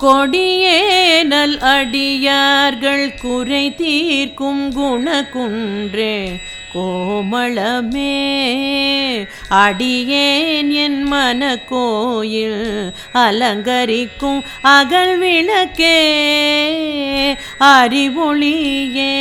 கொடியேனல் 0.00 1.58
அடியார்கள் 1.58 3.14
குறை 3.20 3.74
தீர்க்கும் 3.74 4.72
குணகுன்றே 4.76 6.28
கோமளமே. 6.74 8.16
அடியேன் 9.48 10.70
என் 10.70 11.02
மன 11.02 11.56
கோயில் 11.56 12.92
அலங்கரிக்கும் 13.14 14.44
அகல் 14.62 15.18
விளக்கே 15.18 16.00
அறிவொளியே. 17.58 19.16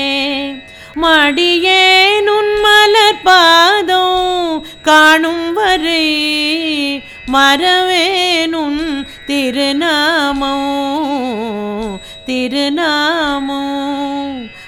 மடியேன் 1.01 2.27
உன் 2.37 2.59
மலர் 2.59 3.21
பாதம் 3.23 4.65
காணும் 4.81 5.53
வரை 5.53 6.07
மறவேனுன் 7.31 9.07
திருநாமோ 9.27 10.55
திருநாமோ. 12.25 13.85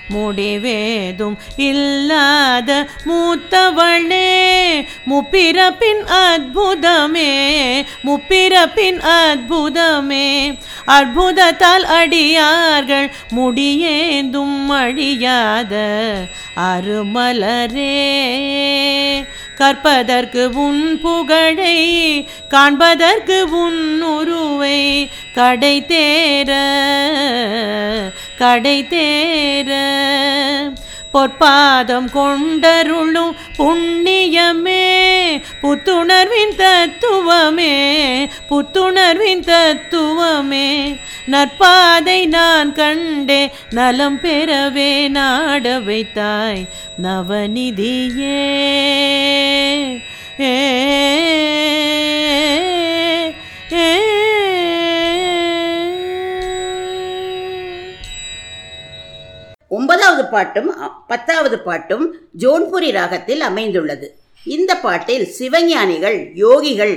முடிவேதும் 0.10 1.38
இல்லாத 1.56 2.88
மூத்தவளே 3.06 4.86
முப்பிறப்பின் 5.10 6.04
அற்புதமே 6.08 7.32
முப்பிறப்பின் 8.04 9.02
அற்புதமே. 9.02 10.58
அற்புதத்தால் 10.88 11.86
அடியார்கள் 11.86 13.12
முடியேந்தும் 13.36 14.70
அழியாத 14.70 15.76
அருமலரே. 16.56 18.06
கற்பதற்கு 19.60 20.44
உன் 20.54 20.84
புகழை 21.02 21.78
காண்பதற்கு 22.50 23.38
உன் 23.64 24.02
உருவை 24.02 25.10
கடை 25.34 25.76
தேர 25.88 26.52
கடை 28.38 28.78
தேர. 28.90 29.72
பொற்பாதம் 31.14 32.10
கொண்டருளும் 32.14 33.34
புண்ணியமே 33.58 34.88
புத்துணர்வின் 35.62 36.56
தத்துவமே 36.58 37.76
புத்துணர்வின் 38.50 39.44
தத்துவமே. 39.46 40.68
நற்பாதை 41.32 42.28
நான் 42.28 42.74
கண்டே 42.74 43.52
நலம் 43.70 44.20
பெறவே 44.24 45.08
நாட 45.08 45.80
வைத்தாய் 45.80 46.68
நவநிதியே. 47.04 48.40
ஏ. 50.40 50.56
ஒன்பதாவது 59.68 60.26
பாட்டும் 60.26 60.76
பத்தாவது 61.08 61.60
பாட்டும் 61.60 62.16
ஜோன்புரி 62.40 62.92
ராகத்தில் 62.92 63.42
அமைந்துள்ளது. 63.42 64.16
இந்த 64.46 64.76
பாட்டில் 64.76 65.28
சிவஞானிகள் 65.40 66.20
யோகிகள் 66.36 66.96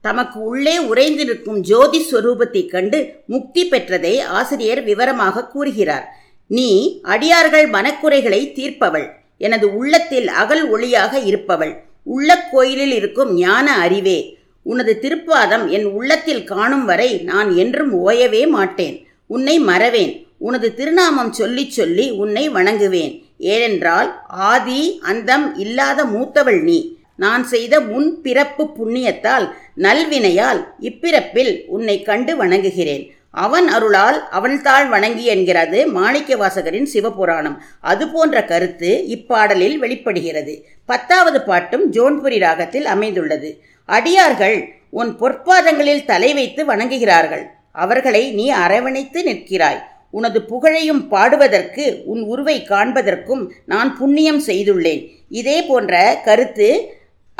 தமக்கு 0.00 0.40
உள்ளே 0.40 0.78
உறைந்து 0.78 1.24
நிற்கும் 1.24 1.60
ஜோதி 1.60 2.06
ஸ்வரூபத்தைக் 2.10 2.68
கண்டு 2.68 3.12
முக்தி 3.26 3.68
பெற்றதை 3.68 4.20
ஆசிரியர் 4.22 4.82
விவரமாக 4.82 5.46
கூறுகிறார். 5.46 6.08
நீ 6.46 7.00
அடியார்கள் 7.02 7.68
மனக்குறைகளை 7.68 8.52
தீர்ப்பவள். 8.54 9.06
எனது 9.38 9.76
உள்ளத்தில் 9.76 10.28
அகல் 10.28 10.72
ஒளியாக 10.72 11.24
இருப்பவள். 11.24 11.82
உள்ள 12.02 12.48
கோயிலில் 12.52 12.92
இருக்கும் 12.92 13.34
ஞான 13.34 13.78
அறிவே. 13.78 14.38
உனது 14.62 14.98
திருப்பாதம் 15.02 15.68
என் 15.68 15.84
உள்ளத்தில் 15.84 16.44
காணும் 16.44 16.84
வரை 16.84 17.16
நான் 17.16 17.56
என்றும் 17.56 18.08
ஓயவே 18.08 18.48
மாட்டேன். 18.48 19.06
உன்னை 19.26 19.58
மறவேன். 19.58 20.26
உனது 20.38 20.74
திருநாமம் 20.74 21.32
சொல்லிச் 21.32 21.70
சொல்லி 21.70 22.10
உன்னை 22.10 22.50
வணங்குவேன். 22.50 23.22
ஏனென்றால் 23.38 24.20
ஆதி 24.28 24.98
அந்தம் 25.02 25.58
இல்லாத 25.58 26.04
மூத்தவள் 26.04 26.62
நீ. 26.62 26.98
நான் 27.22 27.44
செய்த 27.52 27.74
முன் 27.90 28.10
பிறப்பு 28.24 28.64
புண்ணியத்தால் 28.76 29.46
நல்வினையால் 29.86 30.60
இப்பிறப்பில் 30.88 31.52
உன்னை 31.76 31.96
கண்டு 32.08 32.32
வணங்குகிறேன். 32.40 33.04
அவன் 33.44 33.66
அருளால் 33.76 34.18
அவன்தாள் 34.30 34.86
வணங்கி 34.92 35.24
என்கிறது 35.32 35.78
மாணிக்க 35.96 36.36
வாசகரின் 36.36 36.88
சிவபுராணம். 36.94 37.56
அது 37.92 38.04
போன்ற 38.14 38.36
கருத்து 38.44 38.90
இப்பாடலில் 39.16 39.76
வெளிப்படுகிறது. 39.82 40.54
பத்தாவது 40.90 41.40
பாட்டும் 41.48 41.84
ஜோன்புரி 41.92 42.38
ராகத்தில் 42.46 42.88
அமைந்துள்ளது. 42.94 43.50
அடியார்கள் 43.88 44.58
உன் 45.00 45.12
பொற்பாதங்களில் 45.20 46.06
தலை 46.10 46.30
வைத்து 46.38 46.62
வணங்குகிறார்கள். 46.72 47.44
அவர்களை 47.84 48.22
நீ 48.38 48.46
அரவணைத்து 48.64 49.22
நிற்கிறாய். 49.30 49.80
உனது 50.18 50.38
புகழையும் 50.50 51.02
பாடுவதற்கு 51.10 51.84
உன் 52.12 52.22
உருவை 52.32 52.56
காண்பதற்கும் 52.70 53.42
நான் 53.72 53.90
புண்ணியம் 53.98 54.40
செய்துள்ளேன். 54.46 55.02
இதே 55.40 55.58
போன்ற 55.62 55.94
கருத்து 56.24 56.68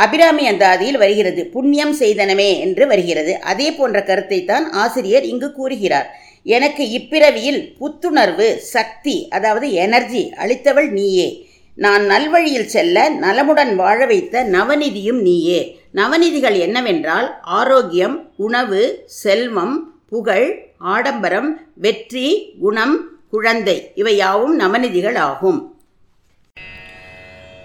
அபிராமி 0.04 0.44
அந்தாதியில் 0.50 0.98
வருகிறது. 1.02 1.42
புண்ணியம் 1.54 1.94
செய்தனமே 2.00 2.50
என்று 2.64 2.84
வருகிறது. 2.92 3.32
அதே 3.52 3.68
போன்ற 3.78 3.98
கருத்தை 4.08 4.40
தான் 4.50 4.66
ஆசிரியர் 4.82 5.26
இங்கு 5.32 5.48
கூறுகிறார். 5.58 6.08
எனக்கு 6.56 6.82
இப்பிறவியில் 6.98 7.60
புத்துணர்வு 7.80 8.48
சக்தி 8.74 9.16
அதாவது 9.36 9.66
எனர்ஜி 9.84 10.22
அளித்தவள் 10.42 10.90
நீயே. 10.98 11.28
நான் 11.76 12.04
நல்வழியில் 12.12 12.70
செல்ல 12.74 12.96
நலமுடன் 13.24 13.72
வாழ 13.80 13.98
வைத்த 14.10 14.42
நவநிதியும் 14.56 15.20
நீயே. 15.28 15.60
நவநிதிகள் 15.98 16.56
என்னவென்றால் 16.66 17.28
ஆரோக்கியம் 17.58 18.16
உணவு 18.46 18.82
செல்வம் 19.22 19.76
புகழ் 20.12 20.48
ஆடம்பரம் 20.94 21.50
வெற்றி 21.84 22.28
குணம் 22.62 22.96
குழந்தை 23.34 23.76
இவையாவும் 24.00 24.54
நவநிதிகள் 24.62 25.18
ஆகும். 25.28 25.58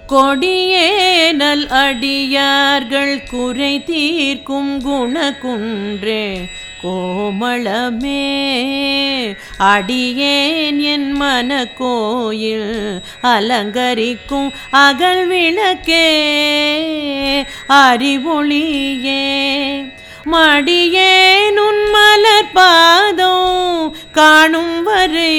கொடியேனல் 0.08 1.68
அடியார்கள் 1.68 3.24
குறை 3.30 3.84
தீர்க்கும் 3.84 4.82
குணகுன்றே 4.82 6.50
கோமளமே 6.84 8.26
அடியேன் 9.58 10.80
என் 10.80 11.12
மன 11.12 11.66
கோயில் 11.78 13.02
அலங்கரிக்கும் 13.22 14.52
அகல் 14.72 15.28
விளக்கே. 15.28 16.08
அறிவொளியே 17.68 19.24
மடியேன் 20.32 21.60
உன் 21.60 21.90
மலர் 21.90 22.52
பாதம் 22.54 23.94
காணும் 24.12 24.84
வரை 24.84 25.38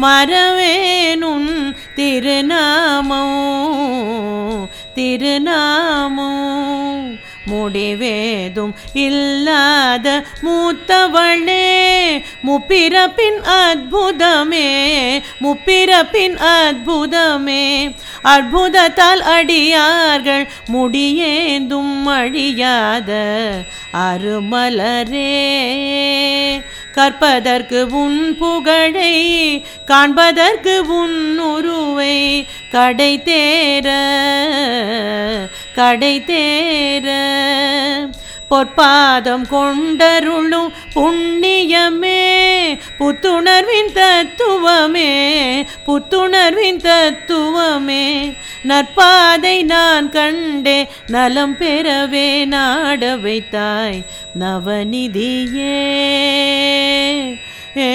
மறவேனுன் 0.00 1.50
திருநாமோ 1.96 3.22
திருநாமோ 4.94 6.32
முடிவேதும் 7.46 8.74
இல்லாத 8.92 10.24
மூத்தவளே 10.42 12.22
முப்பிறப்பின் 12.46 13.38
அற்புதமே 13.42 14.70
முப்பிறப்பின் 15.40 16.36
அற்புதமே. 16.36 17.96
அற்புதத்தால் 18.24 19.22
அடியார்கள் 19.22 20.48
முடியேந்தும் 20.72 22.06
அழியாத 22.06 23.10
அருமலரே. 23.92 25.32
கற்பதற்கு 26.94 27.86
உன் 27.90 28.36
புகழை 28.38 29.14
காண்பதற்கு 29.84 30.74
உன் 30.86 31.38
உருவை 31.38 32.46
கடை 32.70 33.22
தேர 33.24 33.88
கடை 35.74 36.14
தேர. 36.26 37.06
பொற்பாதம் 38.50 39.46
கொண்டருளும் 39.50 40.72
புண்ணியமே 40.94 42.22
புத்துணர்வின் 42.98 43.92
தத்துவமே 43.92 45.12
புத்துணர்வின் 45.86 46.80
தத்துவமே. 46.82 48.06
நற்பாதை 48.68 49.62
நான் 49.64 50.08
கண்டே 50.08 50.88
நலம் 51.06 51.56
பெறவே 51.58 52.44
நாட 52.44 53.16
வைத்தாய் 53.16 54.02
நவநிதியே. 54.40 55.76
ஏ 57.76 57.90